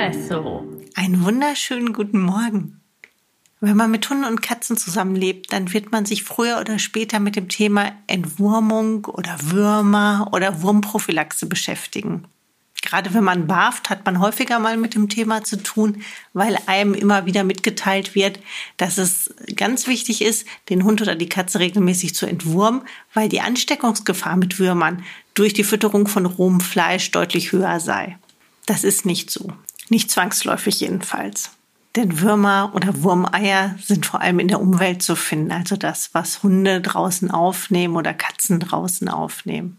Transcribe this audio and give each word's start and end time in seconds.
Espresso. 0.00 0.66
Einen 0.94 1.24
wunderschönen 1.24 1.92
guten 1.92 2.20
Morgen. 2.22 2.80
Wenn 3.60 3.76
man 3.76 3.90
mit 3.90 4.08
Hunden 4.08 4.24
und 4.24 4.40
Katzen 4.40 4.78
zusammenlebt, 4.78 5.52
dann 5.52 5.74
wird 5.74 5.92
man 5.92 6.06
sich 6.06 6.22
früher 6.22 6.58
oder 6.58 6.78
später 6.78 7.20
mit 7.20 7.36
dem 7.36 7.50
Thema 7.50 7.92
Entwurmung 8.06 9.04
oder 9.04 9.36
Würmer 9.42 10.30
oder 10.32 10.62
Wurmprophylaxe 10.62 11.44
beschäftigen. 11.44 12.24
Gerade 12.80 13.12
wenn 13.12 13.24
man 13.24 13.46
barft, 13.46 13.90
hat 13.90 14.06
man 14.06 14.20
häufiger 14.20 14.58
mal 14.58 14.78
mit 14.78 14.94
dem 14.94 15.10
Thema 15.10 15.44
zu 15.44 15.62
tun, 15.62 16.02
weil 16.32 16.56
einem 16.64 16.94
immer 16.94 17.26
wieder 17.26 17.44
mitgeteilt 17.44 18.14
wird, 18.14 18.40
dass 18.78 18.96
es 18.96 19.34
ganz 19.54 19.86
wichtig 19.86 20.22
ist, 20.22 20.46
den 20.70 20.84
Hund 20.84 21.02
oder 21.02 21.14
die 21.14 21.28
Katze 21.28 21.58
regelmäßig 21.58 22.14
zu 22.14 22.24
entwurmen, 22.24 22.80
weil 23.12 23.28
die 23.28 23.42
Ansteckungsgefahr 23.42 24.38
mit 24.38 24.58
Würmern 24.58 25.04
durch 25.34 25.52
die 25.52 25.64
Fütterung 25.64 26.08
von 26.08 26.24
rohem 26.24 26.60
Fleisch 26.60 27.10
deutlich 27.10 27.52
höher 27.52 27.80
sei. 27.80 28.18
Das 28.64 28.82
ist 28.82 29.04
nicht 29.04 29.30
so. 29.30 29.52
Nicht 29.90 30.10
zwangsläufig 30.10 30.80
jedenfalls. 30.80 31.50
Denn 31.96 32.20
Würmer 32.20 32.70
oder 32.74 33.02
Wurmeier 33.02 33.74
sind 33.84 34.06
vor 34.06 34.20
allem 34.20 34.38
in 34.38 34.48
der 34.48 34.60
Umwelt 34.60 35.02
zu 35.02 35.16
finden, 35.16 35.50
also 35.50 35.76
das, 35.76 36.10
was 36.12 36.42
Hunde 36.42 36.80
draußen 36.80 37.30
aufnehmen 37.30 37.96
oder 37.96 38.14
Katzen 38.14 38.60
draußen 38.60 39.08
aufnehmen. 39.08 39.78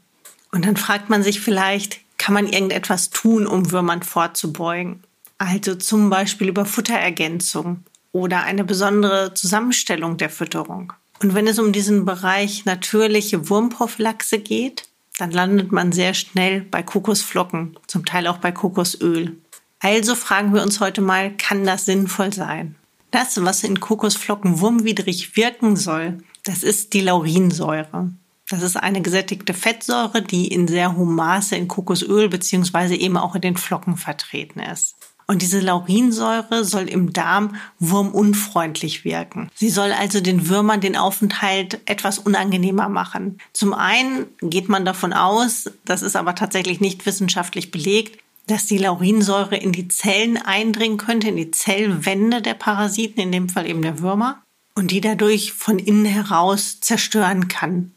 Und 0.51 0.65
dann 0.65 0.75
fragt 0.75 1.09
man 1.09 1.23
sich 1.23 1.39
vielleicht, 1.39 2.01
kann 2.17 2.33
man 2.33 2.47
irgendetwas 2.47 3.09
tun, 3.09 3.47
um 3.47 3.71
Würmern 3.71 4.03
vorzubeugen. 4.03 5.01
Also 5.37 5.75
zum 5.75 6.09
Beispiel 6.09 6.49
über 6.49 6.65
Futterergänzung 6.65 7.83
oder 8.11 8.43
eine 8.43 8.65
besondere 8.65 9.33
Zusammenstellung 9.33 10.17
der 10.17 10.29
Fütterung. 10.29 10.93
Und 11.21 11.33
wenn 11.33 11.47
es 11.47 11.59
um 11.59 11.71
diesen 11.71 12.03
Bereich 12.03 12.65
natürliche 12.65 13.49
Wurmprophylaxe 13.49 14.39
geht, 14.39 14.89
dann 15.17 15.31
landet 15.31 15.71
man 15.71 15.91
sehr 15.93 16.13
schnell 16.13 16.61
bei 16.61 16.83
Kokosflocken, 16.83 17.77
zum 17.87 18.05
Teil 18.05 18.27
auch 18.27 18.39
bei 18.39 18.51
Kokosöl. 18.51 19.37
Also 19.81 20.13
fragen 20.13 20.53
wir 20.53 20.61
uns 20.61 20.79
heute 20.79 21.01
mal, 21.01 21.31
kann 21.31 21.65
das 21.65 21.85
sinnvoll 21.85 22.31
sein? 22.31 22.75
Das, 23.09 23.43
was 23.43 23.63
in 23.63 23.79
Kokosflocken 23.79 24.59
wurmwidrig 24.59 25.35
wirken 25.35 25.75
soll, 25.75 26.19
das 26.43 26.63
ist 26.63 26.93
die 26.93 27.01
Laurinsäure. 27.01 28.11
Das 28.47 28.61
ist 28.61 28.77
eine 28.77 29.01
gesättigte 29.01 29.53
Fettsäure, 29.53 30.21
die 30.21 30.47
in 30.47 30.67
sehr 30.67 30.95
hohem 30.95 31.15
Maße 31.15 31.55
in 31.55 31.67
Kokosöl 31.67 32.29
beziehungsweise 32.29 32.95
eben 32.95 33.17
auch 33.17 33.33
in 33.35 33.41
den 33.41 33.57
Flocken 33.57 33.97
vertreten 33.97 34.59
ist. 34.59 34.95
Und 35.25 35.41
diese 35.41 35.61
Laurinsäure 35.61 36.63
soll 36.63 36.89
im 36.89 37.13
Darm 37.13 37.55
wurmunfreundlich 37.79 39.05
wirken. 39.05 39.49
Sie 39.55 39.69
soll 39.69 39.93
also 39.93 40.19
den 40.19 40.49
Würmern 40.49 40.81
den 40.81 40.97
Aufenthalt 40.97 41.79
etwas 41.85 42.19
unangenehmer 42.19 42.89
machen. 42.89 43.39
Zum 43.53 43.73
einen 43.73 44.25
geht 44.41 44.67
man 44.67 44.83
davon 44.83 45.13
aus, 45.13 45.71
das 45.85 46.01
ist 46.01 46.17
aber 46.17 46.35
tatsächlich 46.35 46.81
nicht 46.81 47.05
wissenschaftlich 47.05 47.71
belegt, 47.71 48.19
dass 48.51 48.65
die 48.65 48.77
Laurinsäure 48.77 49.55
in 49.55 49.71
die 49.71 49.87
Zellen 49.87 50.37
eindringen 50.37 50.97
könnte, 50.97 51.29
in 51.29 51.37
die 51.37 51.51
Zellwände 51.51 52.41
der 52.41 52.53
Parasiten, 52.53 53.21
in 53.21 53.31
dem 53.31 53.49
Fall 53.49 53.67
eben 53.67 53.81
der 53.81 53.99
Würmer, 53.99 54.43
und 54.75 54.91
die 54.91 55.01
dadurch 55.01 55.53
von 55.53 55.79
innen 55.79 56.05
heraus 56.05 56.79
zerstören 56.81 57.47
kann 57.47 57.91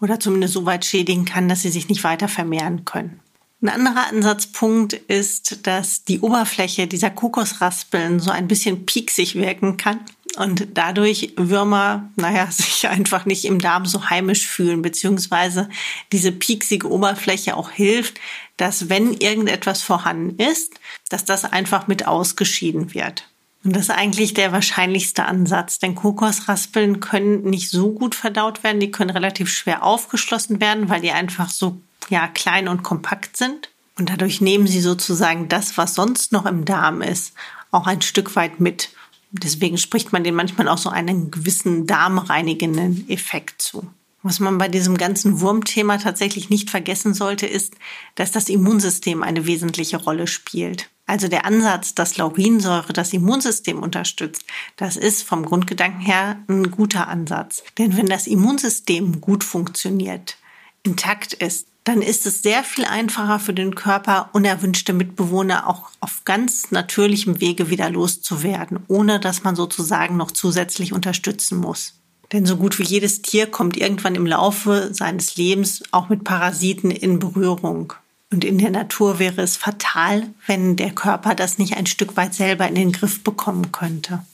oder 0.00 0.20
zumindest 0.20 0.54
so 0.54 0.64
weit 0.64 0.84
schädigen 0.84 1.24
kann, 1.24 1.48
dass 1.48 1.62
sie 1.62 1.70
sich 1.70 1.88
nicht 1.88 2.04
weiter 2.04 2.28
vermehren 2.28 2.84
können. 2.84 3.20
Ein 3.62 3.68
anderer 3.68 4.08
Ansatzpunkt 4.08 4.92
ist, 4.92 5.66
dass 5.66 6.04
die 6.04 6.20
Oberfläche 6.20 6.86
dieser 6.86 7.10
Kokosraspeln 7.10 8.20
so 8.20 8.30
ein 8.30 8.48
bisschen 8.48 8.86
pieksig 8.86 9.34
wirken 9.34 9.76
kann 9.76 10.00
und 10.36 10.68
dadurch 10.74 11.32
Würmer, 11.36 12.10
naja, 12.16 12.46
sich 12.50 12.88
einfach 12.88 13.24
nicht 13.24 13.44
im 13.44 13.60
Darm 13.60 13.86
so 13.86 14.08
heimisch 14.10 14.46
fühlen, 14.46 14.82
beziehungsweise 14.82 15.68
diese 16.12 16.32
pieksige 16.32 16.90
Oberfläche 16.90 17.56
auch 17.56 17.70
hilft, 17.70 18.20
dass 18.56 18.88
wenn 18.88 19.12
irgendetwas 19.12 19.82
vorhanden 19.82 20.42
ist, 20.42 20.74
dass 21.08 21.24
das 21.24 21.44
einfach 21.44 21.86
mit 21.86 22.06
ausgeschieden 22.06 22.94
wird. 22.94 23.28
Und 23.64 23.74
das 23.74 23.84
ist 23.84 23.90
eigentlich 23.90 24.32
der 24.32 24.52
wahrscheinlichste 24.52 25.24
Ansatz, 25.24 25.80
denn 25.80 25.96
Kokosraspeln 25.96 27.00
können 27.00 27.42
nicht 27.42 27.70
so 27.70 27.90
gut 27.92 28.14
verdaut 28.14 28.62
werden, 28.62 28.78
die 28.78 28.92
können 28.92 29.10
relativ 29.10 29.50
schwer 29.50 29.82
aufgeschlossen 29.82 30.60
werden, 30.60 30.88
weil 30.88 31.00
die 31.00 31.10
einfach 31.10 31.50
so 31.50 31.80
ja 32.08 32.28
klein 32.28 32.68
und 32.68 32.84
kompakt 32.84 33.36
sind 33.36 33.70
und 33.98 34.10
dadurch 34.10 34.40
nehmen 34.40 34.66
sie 34.66 34.80
sozusagen 34.80 35.48
das, 35.48 35.76
was 35.78 35.94
sonst 35.94 36.32
noch 36.32 36.46
im 36.46 36.64
Darm 36.64 37.02
ist, 37.02 37.32
auch 37.70 37.86
ein 37.86 38.02
Stück 38.02 38.36
weit 38.36 38.60
mit. 38.60 38.90
Deswegen 39.30 39.78
spricht 39.78 40.12
man 40.12 40.24
den 40.24 40.34
manchmal 40.34 40.68
auch 40.68 40.78
so 40.78 40.88
einen 40.88 41.30
gewissen 41.30 41.86
darmreinigenden 41.86 43.08
Effekt 43.08 43.60
zu. 43.60 43.86
Was 44.22 44.40
man 44.40 44.58
bei 44.58 44.68
diesem 44.68 44.96
ganzen 44.96 45.40
Wurmthema 45.40 45.98
tatsächlich 45.98 46.50
nicht 46.50 46.70
vergessen 46.70 47.14
sollte, 47.14 47.46
ist, 47.46 47.74
dass 48.16 48.32
das 48.32 48.48
Immunsystem 48.48 49.22
eine 49.22 49.46
wesentliche 49.46 49.98
Rolle 49.98 50.26
spielt. 50.26 50.90
Also 51.06 51.28
der 51.28 51.44
Ansatz, 51.44 51.94
dass 51.94 52.16
Laurinsäure 52.16 52.92
das 52.92 53.12
Immunsystem 53.12 53.80
unterstützt, 53.80 54.44
das 54.76 54.96
ist 54.96 55.22
vom 55.22 55.44
Grundgedanken 55.44 56.00
her 56.00 56.40
ein 56.48 56.72
guter 56.72 57.06
Ansatz. 57.06 57.62
Denn 57.78 57.96
wenn 57.96 58.06
das 58.06 58.26
Immunsystem 58.26 59.20
gut 59.20 59.44
funktioniert, 59.44 60.36
intakt 60.82 61.32
ist, 61.32 61.68
dann 61.86 62.02
ist 62.02 62.26
es 62.26 62.42
sehr 62.42 62.64
viel 62.64 62.84
einfacher 62.84 63.38
für 63.38 63.54
den 63.54 63.76
Körper, 63.76 64.30
unerwünschte 64.32 64.92
Mitbewohner 64.92 65.68
auch 65.68 65.90
auf 66.00 66.24
ganz 66.24 66.72
natürlichem 66.72 67.40
Wege 67.40 67.70
wieder 67.70 67.88
loszuwerden, 67.90 68.80
ohne 68.88 69.20
dass 69.20 69.44
man 69.44 69.54
sozusagen 69.54 70.16
noch 70.16 70.32
zusätzlich 70.32 70.92
unterstützen 70.92 71.58
muss. 71.58 71.94
Denn 72.32 72.44
so 72.44 72.56
gut 72.56 72.80
wie 72.80 72.84
jedes 72.84 73.22
Tier 73.22 73.46
kommt 73.46 73.76
irgendwann 73.76 74.16
im 74.16 74.26
Laufe 74.26 74.92
seines 74.92 75.36
Lebens 75.36 75.84
auch 75.92 76.08
mit 76.08 76.24
Parasiten 76.24 76.90
in 76.90 77.20
Berührung. 77.20 77.92
Und 78.32 78.44
in 78.44 78.58
der 78.58 78.70
Natur 78.70 79.20
wäre 79.20 79.42
es 79.42 79.56
fatal, 79.56 80.26
wenn 80.48 80.74
der 80.74 80.90
Körper 80.90 81.36
das 81.36 81.56
nicht 81.56 81.76
ein 81.76 81.86
Stück 81.86 82.16
weit 82.16 82.34
selber 82.34 82.66
in 82.66 82.74
den 82.74 82.90
Griff 82.90 83.22
bekommen 83.22 83.70
könnte. 83.70 84.24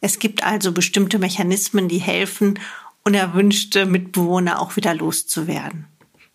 Es 0.00 0.20
gibt 0.20 0.44
also 0.44 0.70
bestimmte 0.70 1.18
Mechanismen, 1.18 1.88
die 1.88 1.98
helfen, 1.98 2.60
unerwünschte 3.02 3.86
Mitbewohner 3.86 4.60
auch 4.60 4.76
wieder 4.76 4.94
loszuwerden. 4.94 5.86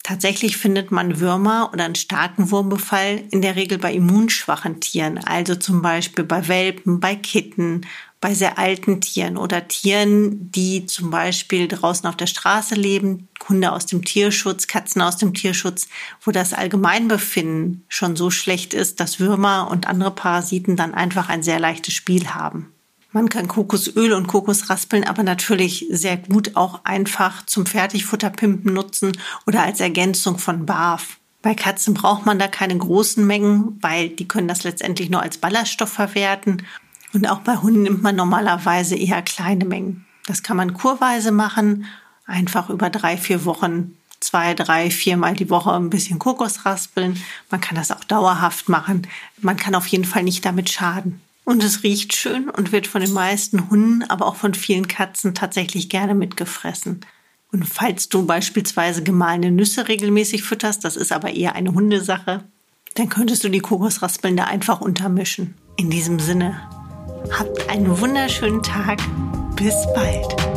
Tatsächlich 0.08 0.56
findet 0.56 0.90
man 0.90 1.20
Würmer 1.20 1.72
oder 1.74 1.84
einen 1.84 1.96
starken 1.96 2.50
Wurmbefall 2.50 3.26
in 3.30 3.42
der 3.42 3.58
Regel 3.58 3.78
bei 3.78 3.92
immunschwachen 3.92 4.80
Tieren, 4.80 5.18
also 5.18 5.54
zum 5.54 5.82
Beispiel 5.82 6.24
bei 6.24 6.48
Welpen, 6.48 7.02
bei 7.02 7.14
Kitten, 7.14 7.82
bei 8.22 8.34
sehr 8.34 8.58
alten 8.58 9.02
Tieren 9.02 9.36
oder 9.36 9.68
Tieren, 9.68 10.50
die 10.50 10.86
zum 10.86 11.10
Beispiel 11.10 11.68
draußen 11.68 12.08
auf 12.08 12.16
der 12.16 12.28
Straße 12.28 12.74
leben, 12.76 13.28
Hunde 13.50 13.74
aus 13.74 13.86
dem 13.86 14.06
Tierschutz, 14.06 14.68
Katzen 14.68 15.02
aus 15.02 15.18
dem 15.18 15.34
Tierschutz, 15.34 15.90
wo 16.22 16.32
das 16.32 16.54
Allgemeinbefinden 16.54 17.84
schon 17.90 18.16
so 18.16 18.32
schlecht 18.32 18.74
ist, 18.74 19.02
dass 19.02 19.20
Würmer 19.20 19.68
und 19.70 19.88
andere 19.88 20.12
Parasiten 20.12 20.78
dann 20.78 20.94
einfach 20.94 21.28
ein 21.28 21.44
sehr 21.44 21.60
leichtes 21.60 21.94
Spiel 21.94 22.30
haben. 22.30 22.72
Man 23.12 23.30
kann 23.30 23.48
Kokosöl 23.48 24.14
und 24.14 24.28
Kokosraspeln 24.28 25.06
aber 25.06 25.24
natürlich 25.24 25.88
sehr 25.90 26.18
gut 26.18 26.56
auch 26.56 26.84
einfach 26.84 27.46
zum 27.46 27.66
Fertigfutterpimpen 27.66 28.74
nutzen 28.74 29.18
oder 29.46 29.64
als 29.64 29.80
Ergänzung 29.80 30.38
von 30.38 30.66
Barf. 30.66 31.18
Bei 31.42 31.56
Katzen 31.56 31.94
braucht 31.94 32.26
man 32.26 32.40
da 32.40 32.48
keine 32.48 32.78
großen 32.78 33.26
Mengen, 33.26 33.78
weil 33.82 34.10
die 34.10 34.28
können 34.28 34.48
das 34.48 34.64
letztendlich 34.64 35.10
nur 35.10 35.22
als 35.22 35.38
Ballaststoff 35.38 35.90
verwerten 35.90 36.64
und 37.14 37.28
auch 37.30 37.40
bei 37.40 37.56
Hunden 37.58 37.84
nimmt 37.84 38.04
man 38.04 38.16
normalerweise 38.16 38.96
eher 38.96 39.22
kleine 39.22 39.66
Mengen. 39.66 40.06
Das 40.26 40.44
kann 40.44 40.58
man 40.58 40.74
kurweise 40.74 41.32
machen, 41.32 41.86
einfach 42.26 42.70
über 42.70 42.90
drei, 42.90 43.18
vier 43.18 43.46
Wochen, 43.46 43.98
zwei, 44.20 44.54
drei, 44.54 44.92
viermal 44.92 45.34
die 45.34 45.50
Woche 45.50 45.72
ein 45.74 45.90
bisschen 45.90 46.20
Kokos 46.20 46.66
raspeln. 46.66 47.22
Man 47.50 47.62
kann 47.62 47.76
das 47.76 47.92
auch 47.92 48.04
dauerhaft 48.04 48.68
machen. 48.68 49.08
Man 49.40 49.58
kann 49.58 49.76
auf 49.76 49.88
jeden 49.88 50.06
Fall 50.06 50.24
nicht 50.24 50.44
damit 50.44 50.70
schaden. 50.70 51.22
Und 51.48 51.64
es 51.64 51.82
riecht 51.82 52.14
schön 52.14 52.50
und 52.50 52.74
wird 52.74 52.88
von 52.88 53.00
den 53.00 53.14
meisten 53.14 53.70
Hunden, 53.70 54.04
aber 54.10 54.26
auch 54.26 54.36
von 54.36 54.54
vielen 54.54 54.90
Katzen 54.90 55.34
tatsächlich 55.34 55.88
gerne 55.88 56.14
mitgefressen. 56.14 57.06
Und 57.54 57.64
falls 57.64 58.10
du 58.10 58.26
beispielsweise 58.26 59.02
gemahlene 59.02 59.52
Nüsse 59.52 59.88
regelmäßig 59.88 60.44
fütterst, 60.44 60.84
das 60.84 60.98
ist 60.98 61.14
aber 61.14 61.30
eher 61.30 61.56
eine 61.56 61.74
Hundesache, 61.74 62.44
dann 62.96 63.08
könntest 63.08 63.46
du 63.46 63.50
die 63.50 63.62
Kokosraspeln 63.62 64.36
da 64.36 64.44
einfach 64.44 64.82
untermischen. 64.82 65.54
In 65.78 65.90
diesem 65.90 66.20
Sinne, 66.20 66.60
Habt 67.32 67.70
einen 67.70 67.98
wunderschönen 67.98 68.62
Tag. 68.62 69.00
Bis 69.56 69.74
bald. 69.96 70.57